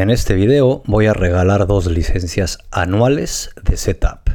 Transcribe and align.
En 0.00 0.08
este 0.08 0.34
video 0.34 0.82
voy 0.86 1.04
a 1.08 1.12
regalar 1.12 1.66
dos 1.66 1.84
licencias 1.84 2.60
anuales 2.70 3.50
de 3.62 3.76
Setup. 3.76 4.30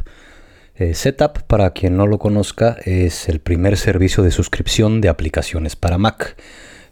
Eh, 0.76 0.94
Setup, 0.94 1.41
para 1.47 1.71
quien 1.71 1.97
no 1.97 2.05
lo 2.05 2.20
conozca, 2.20 2.78
es 2.86 3.28
el 3.29 3.39
primer 3.39 3.75
servicio 3.75 4.21
de 4.21 4.29
suscripción 4.29 5.01
de 5.01 5.09
aplicaciones 5.09 5.75
para 5.75 5.97
Mac. 5.97 6.38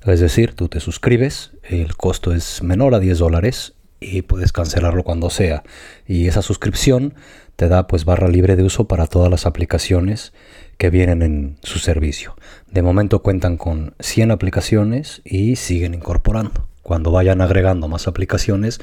Es 0.08 0.22
decir, 0.22 0.56
tú 0.56 0.70
te 0.70 0.80
suscribes, 0.80 1.52
el 1.62 1.96
costo 1.96 2.34
es 2.34 2.64
menor 2.64 2.96
a 2.96 3.00
10 3.00 3.20
dólares 3.20 3.76
y 4.00 4.24
puedes 4.24 4.52
cancelarlo 4.52 5.04
cuando 5.04 5.30
sea. 5.30 5.62
Y 6.08 6.26
esa 6.26 6.42
suscripción 6.42 7.14
te 7.56 7.68
da 7.68 7.86
pues 7.86 8.06
barra 8.06 8.28
libre 8.28 8.56
de 8.56 8.64
uso 8.64 8.88
para 8.88 9.06
todas 9.06 9.30
las 9.30 9.46
aplicaciones 9.46 10.34
que 10.80 10.90
vienen 10.90 11.22
en 11.22 11.58
su 11.62 11.78
servicio. 11.78 12.36
De 12.72 12.82
momento 12.82 13.22
cuentan 13.22 13.58
con 13.58 13.94
100 14.00 14.32
aplicaciones 14.32 15.22
y 15.26 15.58
siguen 15.58 15.94
incorporando. 15.94 16.73
Cuando 16.84 17.12
vayan 17.12 17.42
agregando 17.42 17.88
más 17.88 18.08
aplicaciones 18.08 18.80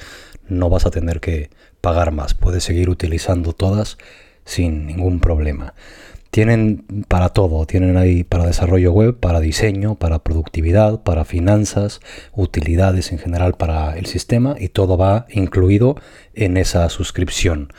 no 0.49 0.69
vas 0.69 0.87
a 0.87 0.91
tener 0.91 1.21
que 1.21 1.51
pagar 1.81 2.13
más. 2.13 2.35
Puedes 2.35 2.65
seguir 2.65 2.91
utilizando 2.91 3.53
todas 3.53 3.99
sin 4.45 4.87
ningún 4.87 5.21
problema. 5.21 5.75
Tienen 6.31 6.85
para 7.09 7.31
todo, 7.31 7.67
tienen 7.67 7.97
ahí 7.97 8.23
para 8.23 8.47
desarrollo 8.47 8.93
web, 8.93 9.19
para 9.19 9.41
diseño, 9.41 9.97
para 9.97 10.21
productividad, 10.21 11.03
para 11.03 11.25
finanzas, 11.25 12.01
utilidades 12.33 13.11
en 13.11 13.19
general 13.19 13.55
para 13.55 13.99
el 13.99 14.07
sistema 14.07 14.55
y 14.59 14.69
todo 14.69 14.97
va 14.97 15.27
incluido 15.29 15.97
en 16.35 16.57
esa 16.57 16.89
suscripción. 16.89 17.73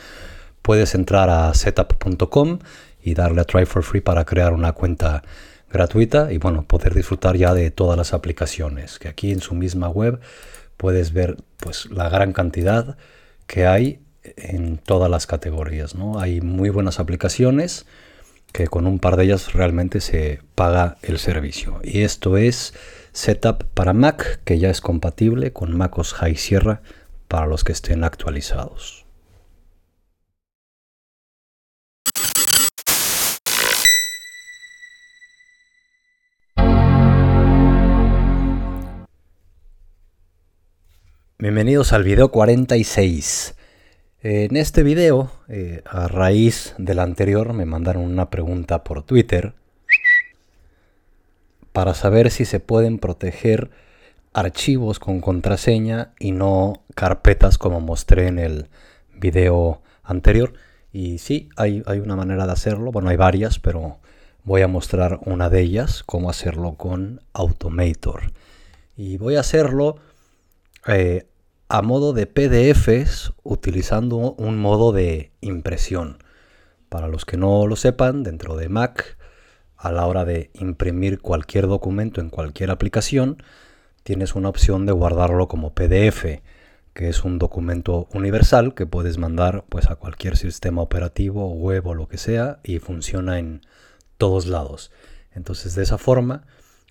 Puedes 0.62 0.96
entrar 0.96 1.30
a 1.30 1.54
setup.com 1.54 2.60
y 3.02 3.14
darle 3.14 3.42
a 3.42 3.46
try 3.46 3.66
for 3.66 3.84
free 3.84 4.02
para 4.02 4.26
crear 4.26 4.54
una 4.54 4.74
cuenta 4.74 5.24
gratuita 5.72 6.32
y 6.32 6.38
bueno, 6.38 6.64
poder 6.64 6.94
disfrutar 6.94 7.38
ya 7.38 7.54
de 7.54 7.72
todas 7.72 7.98
las 7.98 8.14
aplicaciones, 8.14 9.00
que 9.00 9.08
aquí 9.08 9.32
en 9.32 9.42
su 9.42 9.56
misma 9.56 9.90
web 9.90 10.20
puedes 10.78 11.14
ver 11.14 11.38
pues 11.58 11.90
la 11.92 12.10
gran 12.10 12.34
cantidad 12.34 12.98
que 13.48 13.68
hay 13.68 14.02
en 14.24 14.78
todas 14.78 15.10
las 15.10 15.28
categorías. 15.28 15.96
¿no? 15.96 16.20
Hay 16.20 16.42
muy 16.42 16.70
buenas 16.70 17.00
aplicaciones 17.00 17.86
que 18.52 18.68
con 18.68 18.86
un 18.86 19.00
par 19.00 19.16
de 19.16 19.26
ellas 19.26 19.54
realmente 19.54 20.02
se 20.02 20.42
paga 20.56 20.98
el 21.02 21.20
servicio. 21.20 21.80
Y 21.84 22.02
esto 22.02 22.38
es 22.38 22.74
Setup 23.14 23.64
para 23.74 23.94
Mac, 23.94 24.42
que 24.44 24.60
ya 24.60 24.70
es 24.70 24.82
compatible 24.82 25.54
con 25.54 25.76
MacOS 25.76 26.14
High 26.14 26.36
Sierra 26.36 26.82
para 27.28 27.46
los 27.46 27.64
que 27.64 27.72
estén 27.72 28.04
actualizados. 28.04 29.01
Bienvenidos 41.42 41.92
al 41.92 42.04
video 42.04 42.30
46. 42.30 43.56
En 44.22 44.56
este 44.56 44.84
video, 44.84 45.32
eh, 45.48 45.82
a 45.86 46.08
raíz 46.08 46.76
del 46.78 47.00
anterior, 47.00 47.54
me 47.54 47.66
mandaron 47.66 48.04
una 48.04 48.30
pregunta 48.30 48.84
por 48.84 49.02
Twitter 49.02 49.56
para 51.72 51.96
saber 51.96 52.30
si 52.30 52.46
se 52.46 52.60
pueden 52.60 53.00
proteger 53.00 53.72
archivos 54.34 55.00
con 55.00 55.20
contraseña 55.20 56.14
y 56.20 56.32
no 56.32 56.84
carpetas 56.94 57.58
como 57.58 57.80
mostré 57.80 58.28
en 58.28 58.38
el 58.38 58.70
video 59.16 59.82
anterior. 60.04 60.54
Y 60.94 61.18
sí, 61.18 61.50
hay, 61.58 61.82
hay 61.88 61.98
una 62.02 62.16
manera 62.16 62.46
de 62.46 62.52
hacerlo. 62.52 62.92
Bueno, 62.92 63.10
hay 63.10 63.18
varias, 63.18 63.58
pero 63.58 63.98
voy 64.44 64.62
a 64.62 64.68
mostrar 64.68 65.20
una 65.26 65.50
de 65.50 65.62
ellas, 65.62 66.04
cómo 66.04 66.30
hacerlo 66.30 66.76
con 66.76 67.24
Automator. 67.34 68.32
Y 68.96 69.18
voy 69.18 69.38
a 69.38 69.40
hacerlo 69.40 69.96
eh, 70.88 71.26
a 71.74 71.82
modo 71.82 72.12
de 72.12 72.28
PDFs 72.28 73.32
utilizando 73.44 74.34
un 74.34 74.60
modo 74.60 74.92
de 74.92 75.32
impresión. 75.40 76.18
Para 76.90 77.08
los 77.08 77.24
que 77.24 77.38
no 77.38 77.66
lo 77.66 77.78
sepan, 77.78 78.24
dentro 78.24 78.58
de 78.58 78.68
Mac, 78.68 79.18
a 79.78 79.94
la 79.94 80.06
hora 80.06 80.26
de 80.26 80.52
imprimir 80.54 81.22
cualquier 81.22 81.68
documento 81.68 82.20
en 82.20 82.30
cualquier 82.30 82.72
aplicación, 82.72 83.42
tienes 84.04 84.36
una 84.36 84.50
opción 84.50 84.86
de 84.86 84.92
guardarlo 84.92 85.48
como 85.48 85.74
PDF, 85.74 86.42
que 86.94 87.08
es 87.08 87.24
un 87.24 87.40
documento 87.40 88.10
universal 88.14 88.74
que 88.74 88.86
puedes 88.86 89.18
mandar 89.18 89.64
pues, 89.70 89.90
a 89.90 89.96
cualquier 89.96 90.36
sistema 90.36 90.82
operativo, 90.82 91.54
web 91.54 91.88
o 91.88 91.96
lo 91.96 92.10
que 92.10 92.18
sea, 92.18 92.60
y 92.66 92.80
funciona 92.80 93.40
en 93.40 93.62
todos 94.18 94.46
lados. 94.46 94.92
Entonces, 95.32 95.74
de 95.76 95.84
esa 95.84 95.98
forma, 95.98 96.44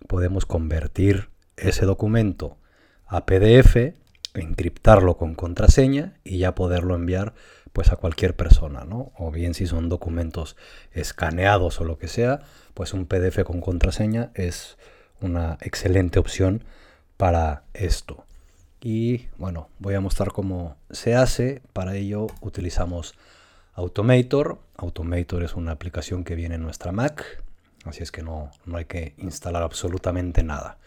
podemos 0.09 0.47
convertir 0.47 1.29
ese 1.59 1.85
documento 1.85 2.57
a 3.05 3.27
PDF 3.27 4.01
encriptarlo 4.35 5.17
con 5.17 5.35
contraseña 5.35 6.19
y 6.25 6.39
ya 6.39 6.55
poderlo 6.55 6.95
enviar 6.95 7.35
pues 7.73 7.93
a 7.93 7.97
cualquier 7.97 8.35
persona, 8.35 8.85
¿no? 8.85 9.13
O 9.17 9.31
bien 9.31 9.55
si 9.55 9.67
son 9.67 9.89
documentos 9.89 10.57
escaneados 10.93 11.81
o 11.81 11.85
lo 11.85 11.99
que 11.99 12.09
sea, 12.09 12.41
pues 12.75 12.93
un 12.95 13.07
PDF 13.07 13.45
con 13.45 13.61
contraseña 13.61 14.31
es 14.35 14.77
una 15.21 15.59
excelente 15.61 16.19
opción 16.19 16.65
para 17.17 17.65
esto. 17.75 18.25
Y 18.81 19.27
bueno, 19.37 19.69
voy 19.79 19.95
a 19.95 20.01
mostrar 20.01 20.33
cómo 20.33 20.77
se 20.91 21.15
hace. 21.15 21.63
Para 21.73 21.95
ello 21.95 22.29
utilizamos 22.41 23.15
Automator. 23.75 24.59
Automator 24.77 25.43
es 25.43 25.55
una 25.55 25.73
aplicación 25.73 26.25
que 26.25 26.35
viene 26.35 26.55
en 26.57 26.63
nuestra 26.63 26.93
Mac, 26.93 27.43
así 27.85 28.03
es 28.03 28.11
que 28.11 28.23
no, 28.23 28.51
no 28.65 28.79
hay 28.79 28.87
que 28.87 29.15
instalar 29.19 29.63
absolutamente 29.63 30.43
nada. 30.43 30.79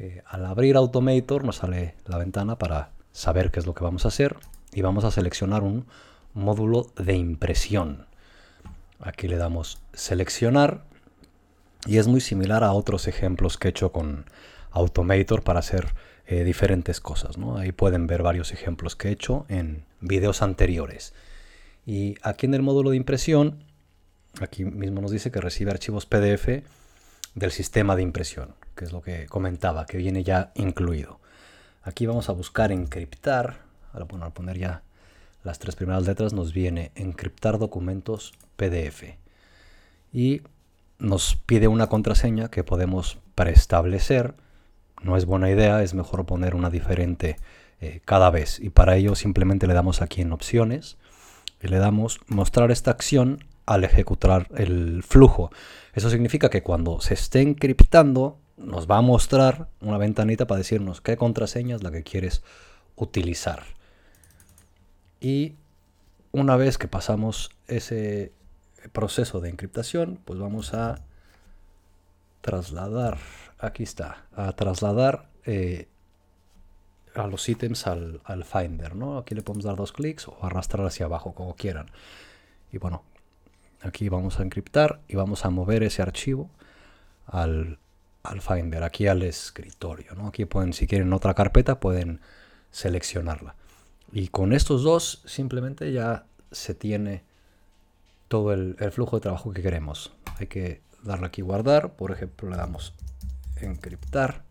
Eh, 0.00 0.22
al 0.28 0.46
abrir 0.46 0.76
Automator 0.76 1.42
nos 1.42 1.56
sale 1.56 1.96
la 2.06 2.18
ventana 2.18 2.56
para 2.56 2.92
saber 3.10 3.50
qué 3.50 3.58
es 3.58 3.66
lo 3.66 3.74
que 3.74 3.82
vamos 3.82 4.04
a 4.04 4.08
hacer 4.08 4.36
y 4.72 4.80
vamos 4.80 5.02
a 5.02 5.10
seleccionar 5.10 5.64
un 5.64 5.86
módulo 6.34 6.86
de 6.96 7.16
impresión. 7.16 8.06
Aquí 9.00 9.26
le 9.26 9.38
damos 9.38 9.82
seleccionar 9.92 10.84
y 11.84 11.98
es 11.98 12.06
muy 12.06 12.20
similar 12.20 12.62
a 12.62 12.74
otros 12.74 13.08
ejemplos 13.08 13.58
que 13.58 13.66
he 13.66 13.70
hecho 13.72 13.90
con 13.90 14.26
Automator 14.70 15.42
para 15.42 15.58
hacer 15.58 15.88
eh, 16.28 16.44
diferentes 16.44 17.00
cosas. 17.00 17.34
Ahí 17.56 17.72
pueden 17.72 18.06
ver 18.06 18.22
varios 18.22 18.52
ejemplos 18.52 18.94
que 18.94 19.08
he 19.08 19.10
hecho 19.10 19.46
en 19.48 19.84
videos 20.00 20.42
anteriores. 20.42 21.12
Y 21.86 22.14
aquí 22.22 22.46
en 22.46 22.54
el 22.54 22.62
módulo 22.62 22.90
de 22.90 22.98
impresión, 22.98 23.64
aquí 24.40 24.64
mismo 24.64 25.00
nos 25.00 25.10
dice 25.10 25.32
que 25.32 25.40
recibe 25.40 25.72
archivos 25.72 26.06
PDF 26.06 26.62
del 27.38 27.50
sistema 27.50 27.96
de 27.96 28.02
impresión 28.02 28.54
que 28.78 28.84
es 28.84 28.92
lo 28.92 29.02
que 29.02 29.26
comentaba, 29.26 29.86
que 29.86 29.98
viene 29.98 30.22
ya 30.22 30.52
incluido. 30.54 31.18
Aquí 31.82 32.06
vamos 32.06 32.28
a 32.28 32.32
buscar 32.32 32.70
encriptar, 32.70 33.58
al 33.92 34.06
poner 34.06 34.56
ya 34.56 34.82
las 35.42 35.58
tres 35.58 35.74
primeras 35.74 36.06
letras, 36.06 36.32
nos 36.32 36.52
viene 36.52 36.92
encriptar 36.94 37.58
documentos 37.58 38.32
PDF. 38.56 39.16
Y 40.12 40.42
nos 41.00 41.34
pide 41.34 41.66
una 41.66 41.88
contraseña 41.88 42.50
que 42.50 42.62
podemos 42.62 43.18
preestablecer. 43.34 44.34
No 45.02 45.16
es 45.16 45.24
buena 45.24 45.50
idea, 45.50 45.82
es 45.82 45.94
mejor 45.94 46.24
poner 46.24 46.54
una 46.54 46.70
diferente 46.70 47.36
eh, 47.80 48.00
cada 48.04 48.30
vez. 48.30 48.60
Y 48.60 48.70
para 48.70 48.94
ello 48.96 49.16
simplemente 49.16 49.66
le 49.66 49.74
damos 49.74 50.02
aquí 50.02 50.22
en 50.22 50.32
opciones 50.32 50.98
y 51.60 51.66
le 51.66 51.78
damos 51.78 52.20
mostrar 52.28 52.70
esta 52.70 52.92
acción 52.92 53.44
al 53.68 53.84
ejecutar 53.84 54.48
el 54.56 55.02
flujo. 55.02 55.50
Eso 55.92 56.08
significa 56.08 56.48
que 56.48 56.62
cuando 56.62 57.02
se 57.02 57.12
esté 57.12 57.42
encriptando 57.42 58.38
nos 58.56 58.90
va 58.90 58.96
a 58.96 59.02
mostrar 59.02 59.68
una 59.82 59.98
ventanita 59.98 60.46
para 60.46 60.56
decirnos 60.56 61.02
qué 61.02 61.18
contraseña 61.18 61.76
es 61.76 61.82
la 61.82 61.90
que 61.90 62.02
quieres 62.02 62.42
utilizar. 62.96 63.62
Y 65.20 65.54
una 66.32 66.56
vez 66.56 66.78
que 66.78 66.88
pasamos 66.88 67.50
ese 67.66 68.32
proceso 68.92 69.40
de 69.40 69.50
encriptación, 69.50 70.18
pues 70.24 70.38
vamos 70.38 70.72
a 70.72 71.04
trasladar, 72.40 73.18
aquí 73.58 73.82
está, 73.82 74.24
a 74.34 74.52
trasladar 74.52 75.28
eh, 75.44 75.88
a 77.14 77.26
los 77.26 77.46
ítems 77.46 77.86
al, 77.86 78.22
al, 78.24 78.44
Finder, 78.44 78.96
¿no? 78.96 79.18
Aquí 79.18 79.34
le 79.34 79.42
podemos 79.42 79.64
dar 79.64 79.76
dos 79.76 79.92
clics 79.92 80.26
o 80.26 80.38
arrastrar 80.40 80.86
hacia 80.86 81.04
abajo, 81.04 81.34
como 81.34 81.54
quieran. 81.54 81.90
Y 82.72 82.78
bueno, 82.78 83.02
aquí 83.80 84.08
vamos 84.08 84.38
a 84.38 84.42
encriptar 84.42 85.00
y 85.08 85.16
vamos 85.16 85.44
a 85.44 85.50
mover 85.50 85.82
ese 85.82 86.02
archivo 86.02 86.50
al, 87.26 87.78
Finder, 88.40 88.82
aquí 88.82 89.06
al 89.06 89.22
escritorio. 89.22 90.12
Aquí 90.26 90.44
pueden, 90.44 90.72
si 90.72 90.86
quieren 90.86 91.12
otra 91.12 91.34
carpeta, 91.34 91.80
pueden 91.80 92.20
seleccionarla. 92.70 93.54
Y 94.12 94.28
con 94.28 94.52
estos 94.52 94.82
dos 94.82 95.22
simplemente 95.24 95.92
ya 95.92 96.26
se 96.50 96.74
tiene 96.74 97.22
todo 98.28 98.52
el, 98.52 98.76
flujo 98.92 99.16
de 99.16 99.22
trabajo 99.22 99.52
que 99.52 99.62
queremos. 99.62 100.12
Hay 100.38 100.46
que 100.46 100.82
darle 101.02 101.26
aquí 101.26 101.42
guardar, 101.42 101.94
por 101.94 102.10
ejemplo 102.10 102.50
le 102.50 102.56
damos 102.56 102.94
encriptar, 103.56 104.44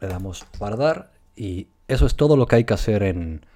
le 0.00 0.08
damos 0.08 0.44
guardar 0.58 1.12
y 1.36 1.68
eso 1.88 2.06
es 2.06 2.16
todo 2.16 2.36
lo 2.36 2.46
que 2.46 2.56
hay 2.56 2.64
que 2.64 2.74
hacer 2.74 3.02
en 3.02 3.46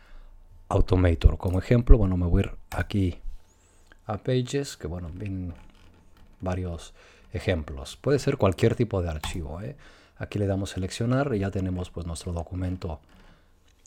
Automator. 0.68 1.38
Como 1.38 1.58
ejemplo, 1.58 1.98
bueno, 1.98 2.16
me 2.16 2.26
voy 2.26 2.42
a 2.42 2.46
ir 2.46 2.52
aquí 2.70 3.20
a 4.10 4.18
Pages, 4.18 4.76
que 4.76 4.86
bueno, 4.86 5.10
ven 5.14 5.54
varios 6.40 6.94
ejemplos. 7.32 7.96
Puede 7.96 8.18
ser 8.18 8.36
cualquier 8.36 8.74
tipo 8.74 9.02
de 9.02 9.08
archivo. 9.08 9.60
¿eh? 9.60 9.76
Aquí 10.18 10.38
le 10.38 10.46
damos 10.46 10.70
seleccionar 10.70 11.32
y 11.34 11.40
ya 11.40 11.50
tenemos 11.50 11.90
pues 11.90 12.06
nuestro 12.06 12.32
documento 12.32 13.00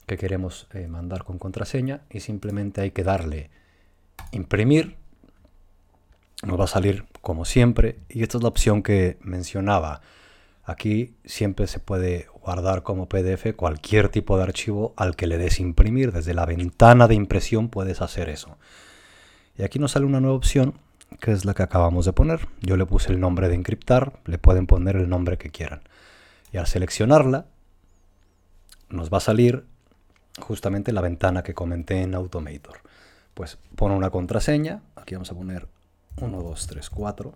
que 0.06 0.16
queremos 0.16 0.66
eh, 0.72 0.86
mandar 0.86 1.24
con 1.24 1.38
contraseña 1.38 2.02
y 2.10 2.20
simplemente 2.20 2.80
hay 2.80 2.90
que 2.90 3.04
darle 3.04 3.50
imprimir. 4.32 4.96
Nos 6.42 6.58
va 6.58 6.64
a 6.64 6.68
salir 6.68 7.04
como 7.20 7.44
siempre 7.44 7.98
y 8.08 8.22
esta 8.22 8.38
es 8.38 8.42
la 8.42 8.48
opción 8.48 8.82
que 8.82 9.18
mencionaba. 9.20 10.00
Aquí 10.64 11.14
siempre 11.24 11.66
se 11.66 11.78
puede 11.78 12.26
guardar 12.42 12.82
como 12.82 13.08
PDF 13.08 13.54
cualquier 13.54 14.08
tipo 14.08 14.38
de 14.38 14.44
archivo 14.44 14.94
al 14.96 15.16
que 15.16 15.26
le 15.26 15.36
des 15.36 15.60
imprimir. 15.60 16.12
Desde 16.12 16.32
la 16.32 16.46
ventana 16.46 17.08
de 17.08 17.14
impresión 17.14 17.68
puedes 17.68 18.00
hacer 18.00 18.30
eso. 18.30 18.56
Y 19.56 19.62
aquí 19.62 19.78
nos 19.78 19.92
sale 19.92 20.06
una 20.06 20.20
nueva 20.20 20.36
opción 20.36 20.74
que 21.20 21.32
es 21.32 21.44
la 21.44 21.54
que 21.54 21.62
acabamos 21.62 22.04
de 22.04 22.12
poner. 22.12 22.48
Yo 22.60 22.76
le 22.76 22.86
puse 22.86 23.12
el 23.12 23.20
nombre 23.20 23.48
de 23.48 23.54
encriptar, 23.54 24.18
le 24.24 24.38
pueden 24.38 24.66
poner 24.66 24.96
el 24.96 25.08
nombre 25.08 25.38
que 25.38 25.50
quieran. 25.50 25.82
Y 26.52 26.56
al 26.56 26.66
seleccionarla, 26.66 27.46
nos 28.88 29.12
va 29.12 29.18
a 29.18 29.20
salir 29.20 29.64
justamente 30.40 30.92
la 30.92 31.00
ventana 31.00 31.42
que 31.42 31.54
comenté 31.54 32.02
en 32.02 32.14
Automator. 32.14 32.78
Pues 33.34 33.58
pone 33.76 33.94
una 33.94 34.10
contraseña, 34.10 34.82
aquí 34.96 35.14
vamos 35.14 35.30
a 35.30 35.34
poner 35.34 35.68
1, 36.20 36.42
2, 36.42 36.66
3, 36.66 36.90
4. 36.90 37.34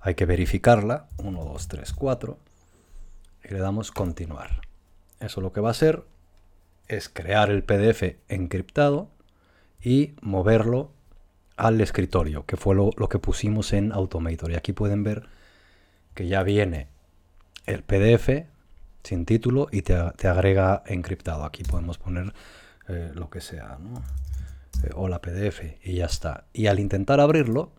Hay 0.00 0.14
que 0.14 0.26
verificarla, 0.26 1.08
1, 1.18 1.44
2, 1.44 1.68
3, 1.68 1.92
4. 1.92 2.38
Y 3.44 3.52
le 3.52 3.58
damos 3.58 3.90
continuar. 3.90 4.62
Eso 5.20 5.40
lo 5.40 5.52
que 5.52 5.60
va 5.60 5.68
a 5.68 5.72
hacer 5.72 6.04
es 6.88 7.08
crear 7.08 7.50
el 7.50 7.64
PDF 7.64 8.16
encriptado 8.28 9.08
y 9.82 10.14
moverlo 10.20 10.93
al 11.56 11.80
escritorio, 11.80 12.44
que 12.46 12.56
fue 12.56 12.74
lo, 12.74 12.90
que 13.08 13.18
pusimos 13.18 13.72
en 13.72 13.92
Automator. 13.92 14.50
Y 14.50 14.56
aquí 14.56 14.72
pueden 14.72 15.04
ver 15.04 15.28
que 16.14 16.26
ya 16.26 16.42
viene 16.42 16.88
el 17.66 17.82
PDF 17.82 18.46
sin 19.02 19.26
título 19.26 19.68
y 19.70 19.82
te, 19.82 19.94
agrega 19.94 20.82
encriptado. 20.86 21.44
Aquí 21.44 21.62
podemos 21.62 21.98
poner 21.98 22.32
eh, 22.88 23.12
lo 23.14 23.30
que 23.30 23.40
sea, 23.40 23.78
¿no? 23.80 24.02
Eh, 24.82 24.90
hola 24.94 25.20
PDF 25.20 25.62
y 25.84 25.94
ya 25.94 26.06
está. 26.06 26.44
Y 26.52 26.66
al 26.66 26.80
intentar 26.80 27.20
abrirlo, 27.20 27.72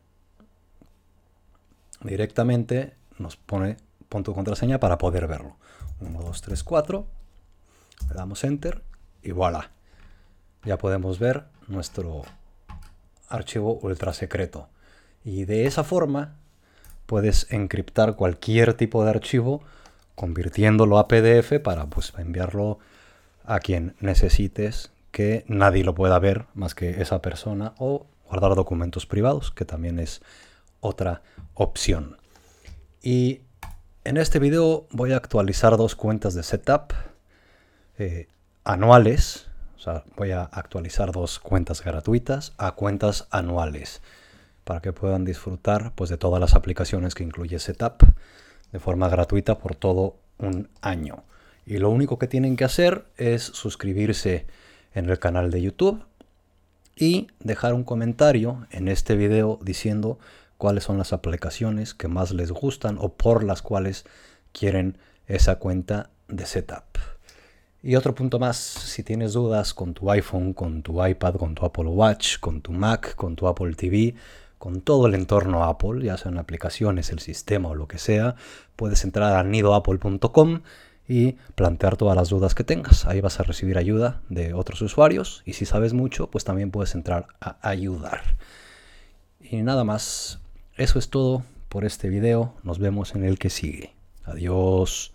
directamente 2.01 2.95
nos 3.18 3.36
pone 3.36 3.77
punto 4.10 4.33
contraseña 4.33 4.80
para 4.80 4.98
poder 4.98 5.27
verlo. 5.27 5.57
1, 6.00 6.22
2, 6.22 6.42
3, 6.42 6.63
4. 6.63 7.07
Le 8.10 8.16
damos 8.16 8.44
enter 8.44 8.81
y 9.24 9.31
voilà. 9.31 9.72
Ya 10.63 10.77
podemos 10.77 11.19
ver 11.19 11.45
nuestro 11.68 12.24
archivo 13.30 13.80
ultra 13.81 14.13
secreto. 14.13 14.69
Y 15.24 15.45
de 15.45 15.66
esa 15.66 15.83
forma 15.83 16.36
puedes 17.06 17.51
encriptar 17.51 18.16
cualquier 18.16 18.74
tipo 18.74 19.04
de 19.04 19.12
archivo 19.12 19.62
convirtiéndolo 20.16 20.98
a 20.98 21.07
PDF 21.07 21.60
para 21.63 21.86
pues, 21.88 22.13
enviarlo 22.18 22.80
a 23.44 23.60
quien 23.60 23.95
necesites 24.00 24.92
que 25.12 25.45
nadie 25.48 25.83
lo 25.83 25.95
pueda 25.95 26.19
ver 26.19 26.45
más 26.56 26.75
que 26.75 27.01
esa 27.01 27.22
persona 27.22 27.74
o 27.77 28.07
guardar 28.27 28.56
documentos 28.56 29.06
privados, 29.06 29.51
que 29.51 29.66
también 29.66 30.00
es 30.00 30.22
otra 30.80 31.22
opción. 31.54 32.18
Y 33.01 33.42
en 34.04 34.18
este 34.18 34.39
video 34.39 34.88
voy 34.92 35.13
a 35.13 35.18
actualizar 35.18 35.77
dos 35.77 35.95
cuentas 35.95 36.33
de 36.33 36.44
setup 36.44 36.94
eh, 37.98 38.27
anuales 38.63 39.48
voy 40.16 40.31
a 40.31 40.44
actualizar 40.44 41.12
dos 41.12 41.39
cuentas 41.39 41.83
gratuitas 41.83 42.54
a 42.57 42.72
cuentas 42.72 43.27
anuales 43.31 44.01
para 44.63 44.81
que 44.81 44.94
puedan 44.94 45.25
disfrutar 45.25 45.94
pues, 45.95 46.10
de 46.10 46.18
todas 46.18 46.42
las 46.42 46.56
aplicaciones 46.56 47.16
que 47.16 47.24
incluye 47.24 47.60
Setup 47.60 48.04
de 48.72 48.80
forma 48.80 49.07
gratuita 49.07 49.57
por 49.57 49.75
todo 49.75 50.18
un 50.38 50.69
año. 50.81 51.24
Y 51.66 51.77
lo 51.77 51.89
único 51.89 52.19
que 52.19 52.27
tienen 52.27 52.57
que 52.57 52.66
hacer 52.66 53.06
es 53.18 53.44
suscribirse 53.44 54.45
en 54.94 55.10
el 55.10 55.19
canal 55.19 55.51
de 55.51 55.62
YouTube 55.62 56.04
y 56.95 57.27
dejar 57.39 57.74
un 57.74 57.83
comentario 57.83 58.68
en 58.72 58.88
este 58.88 59.16
video 59.16 59.60
diciendo 59.62 60.19
cuáles 60.57 60.83
son 60.83 60.98
las 60.98 61.13
aplicaciones 61.13 61.94
que 61.94 62.07
más 62.07 62.31
les 62.31 62.51
gustan 62.51 62.98
o 63.00 63.13
por 63.13 63.44
las 63.44 63.62
cuales 63.62 64.06
quieren 64.51 64.98
esa 65.27 65.57
cuenta 65.57 66.10
de 66.27 66.45
Setup. 66.45 67.14
Y 67.85 67.95
otro 67.95 68.15
punto 68.15 68.39
más, 68.39 68.57
si 68.57 69.03
tienes 69.03 69.33
dudas 69.33 69.75
con 69.75 69.93
tu 69.93 70.09
iPhone, 70.09 70.53
con 70.53 70.81
tu 70.81 71.05
iPad, 71.05 71.35
con 71.35 71.53
tu 71.53 71.67
Apple 71.67 71.85
Watch, 71.85 72.39
con 72.39 72.61
tu 72.61 72.71
Mac, 72.71 73.13
con 73.13 73.35
tu 73.35 73.47
Apple 73.47 73.75
TV, 73.75 74.15
con 74.57 74.81
todo 74.81 75.05
el 75.05 75.13
entorno 75.13 75.63
Apple, 75.65 76.03
ya 76.03 76.17
sean 76.17 76.39
aplicaciones, 76.39 77.11
el 77.11 77.19
sistema 77.19 77.69
o 77.69 77.75
lo 77.75 77.87
que 77.87 77.99
sea, 77.99 78.37
puedes 78.75 79.03
entrar 79.03 79.33
a 79.33 79.43
nidoapple.com 79.43 80.61
y 81.07 81.33
plantear 81.53 81.95
todas 81.95 82.15
las 82.15 82.29
dudas 82.29 82.55
que 82.55 82.63
tengas. 82.63 83.05
Ahí 83.05 83.21
vas 83.21 83.39
a 83.39 83.43
recibir 83.43 83.77
ayuda 83.77 84.19
de 84.29 84.55
otros 84.55 84.81
usuarios 84.81 85.43
y 85.45 85.53
si 85.53 85.67
sabes 85.67 85.93
mucho, 85.93 86.31
pues 86.31 86.43
también 86.43 86.71
puedes 86.71 86.95
entrar 86.95 87.27
a 87.39 87.57
ayudar. 87.61 88.23
Y 89.39 89.61
nada 89.61 89.83
más, 89.83 90.39
eso 90.75 90.97
es 90.97 91.11
todo 91.11 91.43
por 91.69 91.85
este 91.85 92.09
video. 92.09 92.55
Nos 92.63 92.79
vemos 92.79 93.13
en 93.13 93.25
el 93.25 93.38
que 93.38 93.51
sigue. 93.51 93.93
Adiós. 94.23 95.13